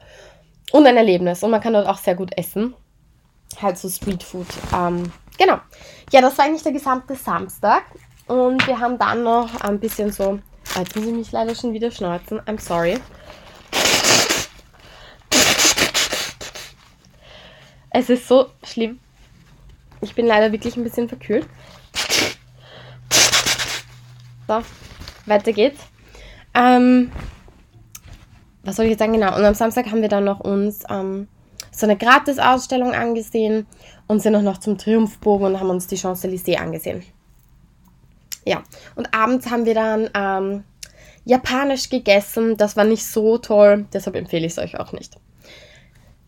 Und 0.72 0.86
ein 0.86 0.96
Erlebnis. 0.96 1.42
Und 1.42 1.50
man 1.50 1.60
kann 1.60 1.72
dort 1.72 1.86
auch 1.86 1.98
sehr 1.98 2.14
gut 2.14 2.36
essen. 2.36 2.74
Halt 3.60 3.78
so 3.78 3.88
Streetfood. 3.88 4.46
Ähm, 4.74 5.12
genau. 5.38 5.58
Ja, 6.12 6.20
das 6.20 6.36
war 6.38 6.44
eigentlich 6.44 6.62
der 6.62 6.72
gesamte 6.72 7.14
Samstag. 7.14 7.84
Und 8.26 8.66
wir 8.66 8.78
haben 8.78 8.98
dann 8.98 9.22
noch 9.22 9.60
ein 9.62 9.80
bisschen 9.80 10.12
so. 10.12 10.38
Jetzt 10.76 10.94
muss 10.96 11.06
ich 11.06 11.14
mich 11.14 11.32
leider 11.32 11.54
schon 11.54 11.72
wieder 11.72 11.90
schneuzen. 11.90 12.40
I'm 12.42 12.60
sorry. 12.60 12.98
Es 17.90 18.10
ist 18.10 18.28
so 18.28 18.50
schlimm. 18.62 19.00
Ich 20.02 20.14
bin 20.14 20.26
leider 20.26 20.52
wirklich 20.52 20.76
ein 20.76 20.84
bisschen 20.84 21.08
verkühlt. 21.08 21.46
So, 24.46 24.62
weiter 25.26 25.52
geht's. 25.52 25.80
Ähm, 26.54 27.10
was 28.68 28.76
soll 28.76 28.84
ich 28.84 28.90
jetzt 28.90 29.00
sagen? 29.00 29.14
Genau. 29.14 29.34
Und 29.34 29.44
am 29.44 29.54
Samstag 29.54 29.86
haben 29.86 30.02
wir 30.02 30.08
dann 30.08 30.24
noch 30.24 30.40
uns 30.40 30.84
ähm, 30.90 31.26
so 31.72 31.86
eine 31.86 31.96
Gratis-Ausstellung 31.96 32.92
angesehen 32.92 33.66
und 34.06 34.20
sind 34.20 34.36
auch 34.36 34.42
noch 34.42 34.58
zum 34.58 34.76
Triumphbogen 34.76 35.46
und 35.46 35.60
haben 35.60 35.70
uns 35.70 35.86
die 35.86 35.96
Champs-Élysées 35.96 36.58
angesehen. 36.58 37.02
Ja. 38.44 38.62
Und 38.94 39.14
abends 39.14 39.50
haben 39.50 39.64
wir 39.64 39.74
dann 39.74 40.10
ähm, 40.14 40.64
japanisch 41.24 41.88
gegessen. 41.88 42.58
Das 42.58 42.76
war 42.76 42.84
nicht 42.84 43.06
so 43.06 43.38
toll, 43.38 43.86
deshalb 43.92 44.16
empfehle 44.16 44.46
ich 44.46 44.52
es 44.52 44.58
euch 44.58 44.78
auch 44.78 44.92
nicht. 44.92 45.16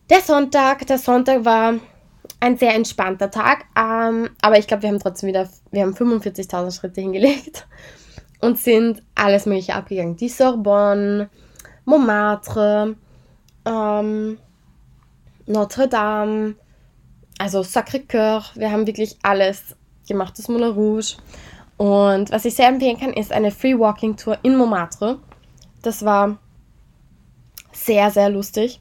Der 0.09 0.21
Sonntag, 0.21 0.87
der 0.87 0.97
Sonntag 0.97 1.45
war 1.45 1.75
ein 2.39 2.57
sehr 2.57 2.73
entspannter 2.73 3.29
Tag, 3.29 3.65
ähm, 3.77 4.31
aber 4.41 4.57
ich 4.57 4.65
glaube, 4.65 4.83
wir 4.83 4.89
haben 4.89 4.99
trotzdem 4.99 5.29
wieder, 5.29 5.47
wir 5.71 5.83
haben 5.83 5.93
45.000 5.93 6.75
Schritte 6.75 7.01
hingelegt 7.01 7.67
und 8.41 8.57
sind 8.57 9.03
alles 9.13 9.45
Mögliche 9.45 9.75
abgegangen. 9.75 10.17
Die 10.17 10.29
Sorbonne, 10.29 11.29
Montmartre, 11.85 12.95
ähm, 13.65 14.37
Notre 15.45 15.87
Dame, 15.87 16.55
also 17.37 17.61
Sacré-Cœur. 17.61 18.43
Wir 18.55 18.71
haben 18.71 18.87
wirklich 18.87 19.17
alles 19.23 19.75
gemacht, 20.07 20.37
das 20.37 20.47
Moulin 20.47 20.71
Rouge. 20.71 21.17
Und 21.77 22.31
was 22.31 22.45
ich 22.45 22.53
sehr 22.53 22.67
empfehlen 22.67 22.99
kann, 22.99 23.13
ist 23.13 23.31
eine 23.31 23.51
Free 23.51 23.77
Walking 23.77 24.15
Tour 24.15 24.37
in 24.43 24.55
Montmartre. 24.55 25.17
Das 25.81 26.05
war 26.05 26.37
sehr, 27.71 28.11
sehr 28.11 28.29
lustig. 28.29 28.79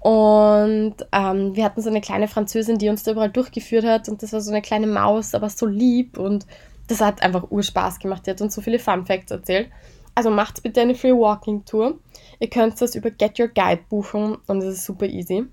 Und 0.00 0.96
ähm, 1.12 1.56
wir 1.56 1.64
hatten 1.64 1.80
so 1.80 1.88
eine 1.88 2.00
kleine 2.00 2.28
Französin, 2.28 2.76
die 2.76 2.88
uns 2.88 3.04
da 3.04 3.12
überall 3.12 3.30
durchgeführt 3.30 3.84
hat. 3.84 4.08
Und 4.08 4.22
das 4.22 4.32
war 4.32 4.40
so 4.40 4.50
eine 4.50 4.60
kleine 4.60 4.86
Maus, 4.86 5.34
aber 5.34 5.48
so 5.48 5.64
lieb. 5.66 6.18
Und 6.18 6.46
das 6.88 7.00
hat 7.00 7.22
einfach 7.22 7.50
Urspaß 7.50 8.00
gemacht. 8.00 8.26
Die 8.26 8.30
hat 8.30 8.40
uns 8.40 8.54
so 8.54 8.60
viele 8.60 8.78
Fun 8.78 9.06
Facts 9.06 9.30
erzählt. 9.30 9.70
Also 10.14 10.30
macht 10.30 10.62
bitte 10.62 10.80
eine 10.80 10.94
Free 10.94 11.12
Walking 11.12 11.64
Tour. 11.64 11.94
Ihr 12.38 12.50
könnt 12.50 12.80
das 12.80 12.94
über 12.94 13.10
Get 13.10 13.38
Your 13.38 13.48
Guide 13.48 13.82
buchen 13.88 14.36
und 14.46 14.58
es 14.58 14.74
ist 14.76 14.84
super 14.84 15.06
easy. 15.06 15.46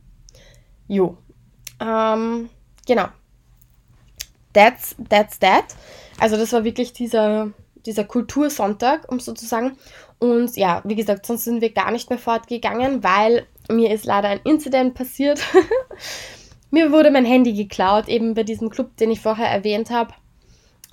Jo. 0.87 1.17
Ähm, 1.79 2.49
genau. 2.85 3.07
That's, 4.53 4.95
that's 5.09 5.39
that. 5.39 5.65
Also 6.19 6.37
das 6.37 6.53
war 6.53 6.63
wirklich 6.63 6.93
dieser, 6.93 7.51
dieser 7.85 8.03
Kultursonntag, 8.03 9.11
um 9.11 9.19
sozusagen. 9.19 9.77
Und 10.19 10.55
ja, 10.55 10.81
wie 10.83 10.95
gesagt, 10.95 11.25
sonst 11.25 11.45
sind 11.45 11.61
wir 11.61 11.71
gar 11.71 11.91
nicht 11.91 12.09
mehr 12.09 12.19
fortgegangen, 12.19 13.03
weil 13.03 13.47
mir 13.69 13.91
ist 13.91 14.05
leider 14.05 14.29
ein 14.29 14.41
Incident 14.43 14.93
passiert. 14.93 15.41
mir 16.71 16.91
wurde 16.91 17.09
mein 17.11 17.25
Handy 17.25 17.53
geklaut, 17.53 18.07
eben 18.07 18.33
bei 18.33 18.43
diesem 18.43 18.69
Club, 18.69 18.95
den 18.97 19.11
ich 19.11 19.21
vorher 19.21 19.47
erwähnt 19.47 19.89
habe. 19.89 20.13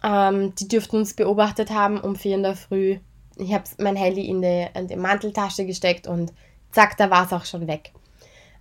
Ähm, 0.02 0.54
die 0.54 0.68
dürften 0.68 0.96
uns 0.96 1.14
beobachtet 1.14 1.70
haben 1.70 2.00
um 2.00 2.16
4 2.16 2.36
in 2.36 2.42
der 2.42 2.56
Früh. 2.56 2.98
Ich 3.38 3.52
habe 3.54 3.64
mein 3.78 3.96
Handy 3.96 4.28
in 4.28 4.42
die, 4.42 4.66
in 4.74 4.88
die 4.88 4.96
Manteltasche 4.96 5.64
gesteckt 5.64 6.06
und 6.06 6.32
zack, 6.72 6.96
da 6.96 7.10
war 7.10 7.26
es 7.26 7.32
auch 7.32 7.44
schon 7.44 7.66
weg. 7.66 7.92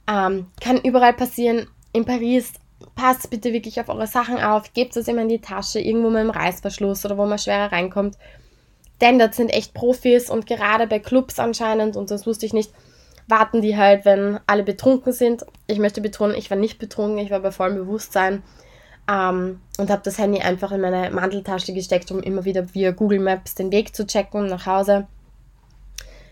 Ähm, 0.09 0.47
kann 0.61 0.77
überall 0.81 1.13
passieren. 1.13 1.67
In 1.93 2.05
Paris, 2.05 2.53
passt 2.95 3.29
bitte 3.29 3.53
wirklich 3.53 3.79
auf 3.79 3.89
eure 3.89 4.07
Sachen 4.07 4.39
auf. 4.39 4.73
Gebt 4.73 4.95
es 4.95 5.07
immer 5.07 5.21
in 5.21 5.29
die 5.29 5.41
Tasche, 5.41 5.79
irgendwo 5.79 6.09
mal 6.09 6.21
im 6.21 6.29
Reißverschluss 6.29 7.05
oder 7.05 7.17
wo 7.17 7.25
man 7.25 7.39
schwerer 7.39 7.71
reinkommt. 7.71 8.17
Denn 9.01 9.19
das 9.19 9.35
sind 9.35 9.49
echt 9.49 9.73
Profis 9.73 10.29
und 10.29 10.47
gerade 10.47 10.87
bei 10.87 10.99
Clubs 10.99 11.39
anscheinend, 11.39 11.95
und 11.95 12.09
das 12.09 12.25
wusste 12.25 12.45
ich 12.45 12.53
nicht, 12.53 12.71
warten 13.27 13.61
die 13.61 13.77
halt, 13.77 14.05
wenn 14.05 14.39
alle 14.47 14.63
betrunken 14.63 15.13
sind. 15.13 15.45
Ich 15.67 15.79
möchte 15.79 16.01
betonen, 16.01 16.35
ich 16.35 16.49
war 16.49 16.57
nicht 16.57 16.79
betrunken, 16.79 17.19
ich 17.19 17.29
war 17.29 17.39
bei 17.39 17.51
vollem 17.51 17.75
Bewusstsein 17.75 18.41
ähm, 19.09 19.61
und 19.77 19.89
habe 19.89 20.01
das 20.03 20.17
Handy 20.17 20.39
einfach 20.41 20.71
in 20.71 20.81
meine 20.81 21.11
Manteltasche 21.11 21.73
gesteckt, 21.73 22.11
um 22.11 22.19
immer 22.21 22.45
wieder 22.45 22.73
via 22.73 22.91
Google 22.91 23.19
Maps 23.19 23.55
den 23.55 23.71
Weg 23.71 23.95
zu 23.95 24.05
checken 24.05 24.47
nach 24.47 24.65
Hause. 24.65 25.07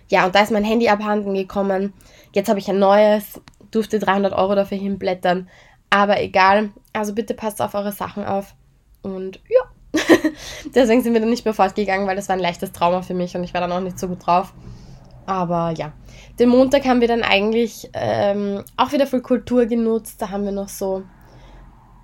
Ja, 0.07 0.25
und 0.25 0.35
da 0.35 0.41
ist 0.41 0.51
mein 0.51 0.63
Handy 0.63 0.89
abhanden 0.89 1.33
gekommen. 1.33 1.93
Jetzt 2.33 2.49
habe 2.49 2.59
ich 2.59 2.69
ein 2.69 2.79
neues, 2.79 3.41
durfte 3.71 3.99
300 3.99 4.33
Euro 4.33 4.55
dafür 4.55 4.77
hinblättern. 4.77 5.49
Aber 5.89 6.21
egal, 6.21 6.71
also 6.93 7.13
bitte 7.13 7.33
passt 7.33 7.61
auf 7.61 7.73
eure 7.73 7.91
Sachen 7.91 8.25
auf. 8.25 8.53
Und 9.01 9.39
ja, 9.47 10.01
deswegen 10.75 11.01
sind 11.01 11.13
wir 11.13 11.21
dann 11.21 11.29
nicht 11.29 11.45
mehr 11.45 11.53
fortgegangen, 11.53 12.07
weil 12.07 12.15
das 12.15 12.27
war 12.27 12.35
ein 12.35 12.41
leichtes 12.41 12.71
Trauma 12.71 13.01
für 13.01 13.13
mich 13.13 13.35
und 13.35 13.43
ich 13.43 13.53
war 13.53 13.61
dann 13.61 13.71
auch 13.71 13.79
nicht 13.79 13.97
so 13.97 14.07
gut 14.07 14.25
drauf. 14.25 14.53
Aber 15.25 15.71
ja, 15.71 15.93
den 16.37 16.49
Montag 16.49 16.85
haben 16.85 17.01
wir 17.01 17.07
dann 17.07 17.23
eigentlich 17.23 17.89
ähm, 17.93 18.63
auch 18.77 18.91
wieder 18.91 19.07
für 19.07 19.21
Kultur 19.21 19.65
genutzt. 19.65 20.21
Da 20.21 20.29
haben 20.29 20.45
wir 20.45 20.51
noch 20.51 20.69
so 20.69 21.03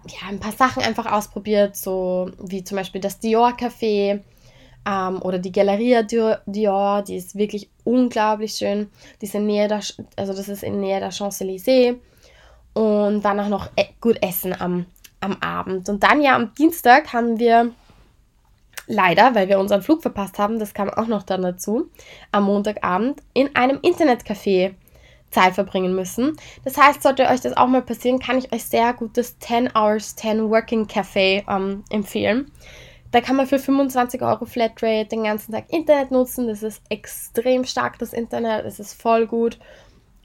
ja, 0.08 0.28
ein 0.30 0.40
paar 0.40 0.52
Sachen 0.52 0.84
einfach 0.84 1.12
ausprobiert, 1.12 1.76
so 1.76 2.32
wie 2.40 2.64
zum 2.64 2.78
Beispiel 2.78 3.02
das 3.02 3.20
Dior 3.20 3.52
Café. 3.52 4.22
Ähm, 4.84 5.22
oder 5.22 5.38
die 5.38 5.52
Galeria 5.52 6.02
Dior, 6.02 7.02
die 7.04 7.16
ist 7.16 7.36
wirklich 7.36 7.70
unglaublich 7.84 8.54
schön. 8.54 8.90
Die 9.22 9.38
Nähe 9.38 9.68
der, 9.68 9.82
also 10.16 10.34
das 10.34 10.50
ist 10.50 10.64
in 10.64 10.80
Nähe 10.80 11.00
der 11.00 11.12
Champs-Élysées. 11.12 11.98
Und 12.74 13.22
dann 13.22 13.40
auch 13.40 13.50
noch 13.50 13.70
e 13.76 13.86
gut 14.00 14.18
essen 14.24 14.60
am, 14.60 14.86
am 15.20 15.38
Abend. 15.42 15.90
Und 15.90 16.02
dann 16.04 16.22
ja 16.22 16.36
am 16.36 16.54
Dienstag 16.56 17.14
haben 17.14 17.38
wir 17.38 17.72
leider, 18.88 19.36
weil 19.36 19.50
wir 19.50 19.60
unseren 19.60 19.82
Flug 19.82 20.02
verpasst 20.02 20.40
haben, 20.40 20.58
das 20.60 20.74
kam 20.74 20.90
auch 20.90 21.08
noch 21.08 21.24
dann 21.24 21.42
dazu, 21.42 21.90
am 22.32 22.46
Montagabend 22.46 23.22
in 23.34 23.56
einem 23.56 23.78
Internetcafé 23.80 24.74
Zeit 25.32 25.54
verbringen 25.54 25.96
müssen. 25.96 26.38
Das 26.64 26.78
heißt, 26.78 27.02
sollte 27.02 27.28
euch 27.28 27.42
das 27.42 27.58
auch 27.58 27.68
mal 27.68 27.82
passieren, 27.82 28.20
kann 28.20 28.38
ich 28.38 28.52
euch 28.54 28.66
sehr 28.66 28.94
gut 28.94 29.18
das 29.18 29.40
10 29.40 29.72
Hours 29.76 30.16
10 30.16 30.50
Working 30.50 30.86
Café 30.86 31.44
ähm, 31.50 31.84
empfehlen. 31.90 32.52
Da 33.12 33.20
kann 33.20 33.36
man 33.36 33.48
für 33.48 33.60
25 33.60 34.22
Euro 34.22 34.46
Flatrate 34.46 35.10
den 35.10 35.24
ganzen 35.24 35.52
Tag 35.52 35.66
Internet 35.72 36.12
nutzen. 36.12 36.48
Das 36.48 36.64
ist 36.64 36.82
extrem 36.90 37.66
stark, 37.66 38.00
das 38.00 38.14
Internet. 38.14 38.66
Es 38.66 38.80
ist 38.80 38.94
voll 38.94 39.28
gut. 39.28 39.60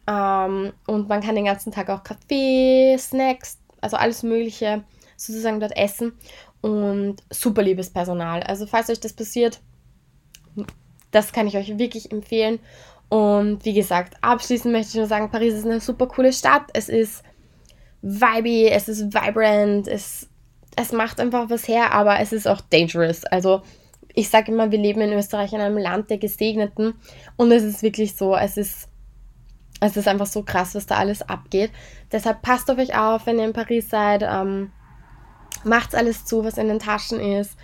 Ähm, 0.07 0.73
und 0.87 1.09
man 1.09 1.21
kann 1.21 1.35
den 1.35 1.47
ganzen 1.47 1.73
Tag 1.73 1.91
auch 1.91 2.05
Kaffee, 2.05 2.97
Snacks, 2.97 3.59
also 3.81 3.97
alles 3.97 4.23
Mögliche 4.23 4.85
sozusagen 5.17 5.59
dort 5.59 5.77
essen. 5.77 6.13
Und 6.61 7.17
super 7.31 7.63
liebes 7.63 7.91
Personal. 7.91 8.43
Also 8.45 8.67
falls 8.67 8.89
euch 8.89 9.01
das 9.01 9.13
passiert, 9.13 9.61
das 11.11 11.33
kann 11.33 11.49
ich 11.49 11.57
euch 11.57 11.79
wirklich 11.79 12.13
empfehlen. 12.13 12.61
Und 13.09 13.65
wie 13.65 13.75
gesagt, 13.75 14.15
abschließend 14.21 14.73
möchte 14.73 14.91
ich 14.91 14.97
nur 14.97 15.07
sagen, 15.07 15.31
Paris 15.31 15.55
ist 15.55 15.65
eine 15.65 15.81
super 15.81 16.07
coole 16.07 16.33
Stadt. 16.33 16.65
Es 16.73 16.89
ist 16.89 17.23
vibey, 18.03 18.69
es 18.69 18.89
ist 18.89 19.15
vibrant, 19.15 19.89
es, 19.89 20.29
es 20.77 20.93
macht 20.93 21.21
einfach 21.21 21.51
was 21.51 21.69
her, 21.69 21.93
aber 21.93 22.21
es 22.21 22.33
ist 22.33 22.47
auch 22.47 22.61
dangerous. 22.61 23.25
Also 23.25 23.63
ich 24.15 24.29
sage 24.29 24.53
immer, 24.53 24.71
wir 24.71 24.79
leben 24.79 25.01
in 25.01 25.13
Österreich 25.13 25.53
in 25.53 25.61
einem 25.61 25.79
Land 25.79 26.11
der 26.11 26.19
Gesegneten 26.19 26.95
und 27.37 27.53
es 27.53 27.63
ist 27.63 27.83
wirklich 27.83 28.17
so, 28.17 28.35
es 28.35 28.57
ist, 28.57 28.89
es 29.81 29.97
ist 29.97 30.09
einfach 30.09 30.27
so 30.27 30.43
krass, 30.43 30.75
was 30.75 30.87
da 30.87 30.97
alles 30.97 31.23
abgeht. 31.23 31.71
Deshalb 32.11 32.43
passt 32.43 32.71
auf 32.71 32.79
euch 32.79 32.97
auf, 32.97 33.27
wenn 33.27 33.39
ihr 33.39 33.45
in 33.45 33.53
Paris 33.53 33.91
seid. 33.91 34.23
Ähm, 34.23 34.73
macht 35.65 35.95
alles 35.95 36.25
zu, 36.25 36.45
was 36.45 36.59
in 36.59 36.69
den 36.69 36.79
Taschen 36.79 37.21
ist. 37.21 37.57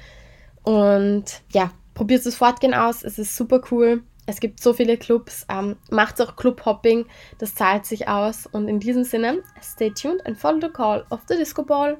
Und 0.62 1.24
ja, 1.52 1.70
probiert 1.94 2.26
das 2.26 2.34
Fortgehen 2.34 2.74
aus. 2.74 3.02
Es 3.02 3.18
ist 3.18 3.36
super 3.36 3.62
cool. 3.70 4.02
Es 4.32 4.40
gibt 4.40 4.62
so 4.62 4.72
viele 4.72 4.96
Clubs. 4.96 5.44
Ähm, 5.50 5.76
macht 5.90 6.18
auch 6.22 6.36
Clubhopping. 6.36 7.04
Das 7.36 7.54
zahlt 7.54 7.84
sich 7.84 8.08
aus. 8.08 8.46
Und 8.46 8.66
in 8.66 8.80
diesem 8.80 9.04
Sinne, 9.04 9.42
stay 9.62 9.90
tuned 9.90 10.24
and 10.24 10.38
follow 10.38 10.58
the 10.62 10.70
call 10.70 11.04
of 11.10 11.20
the 11.28 11.36
Disco 11.36 11.62
Ball. 11.62 11.98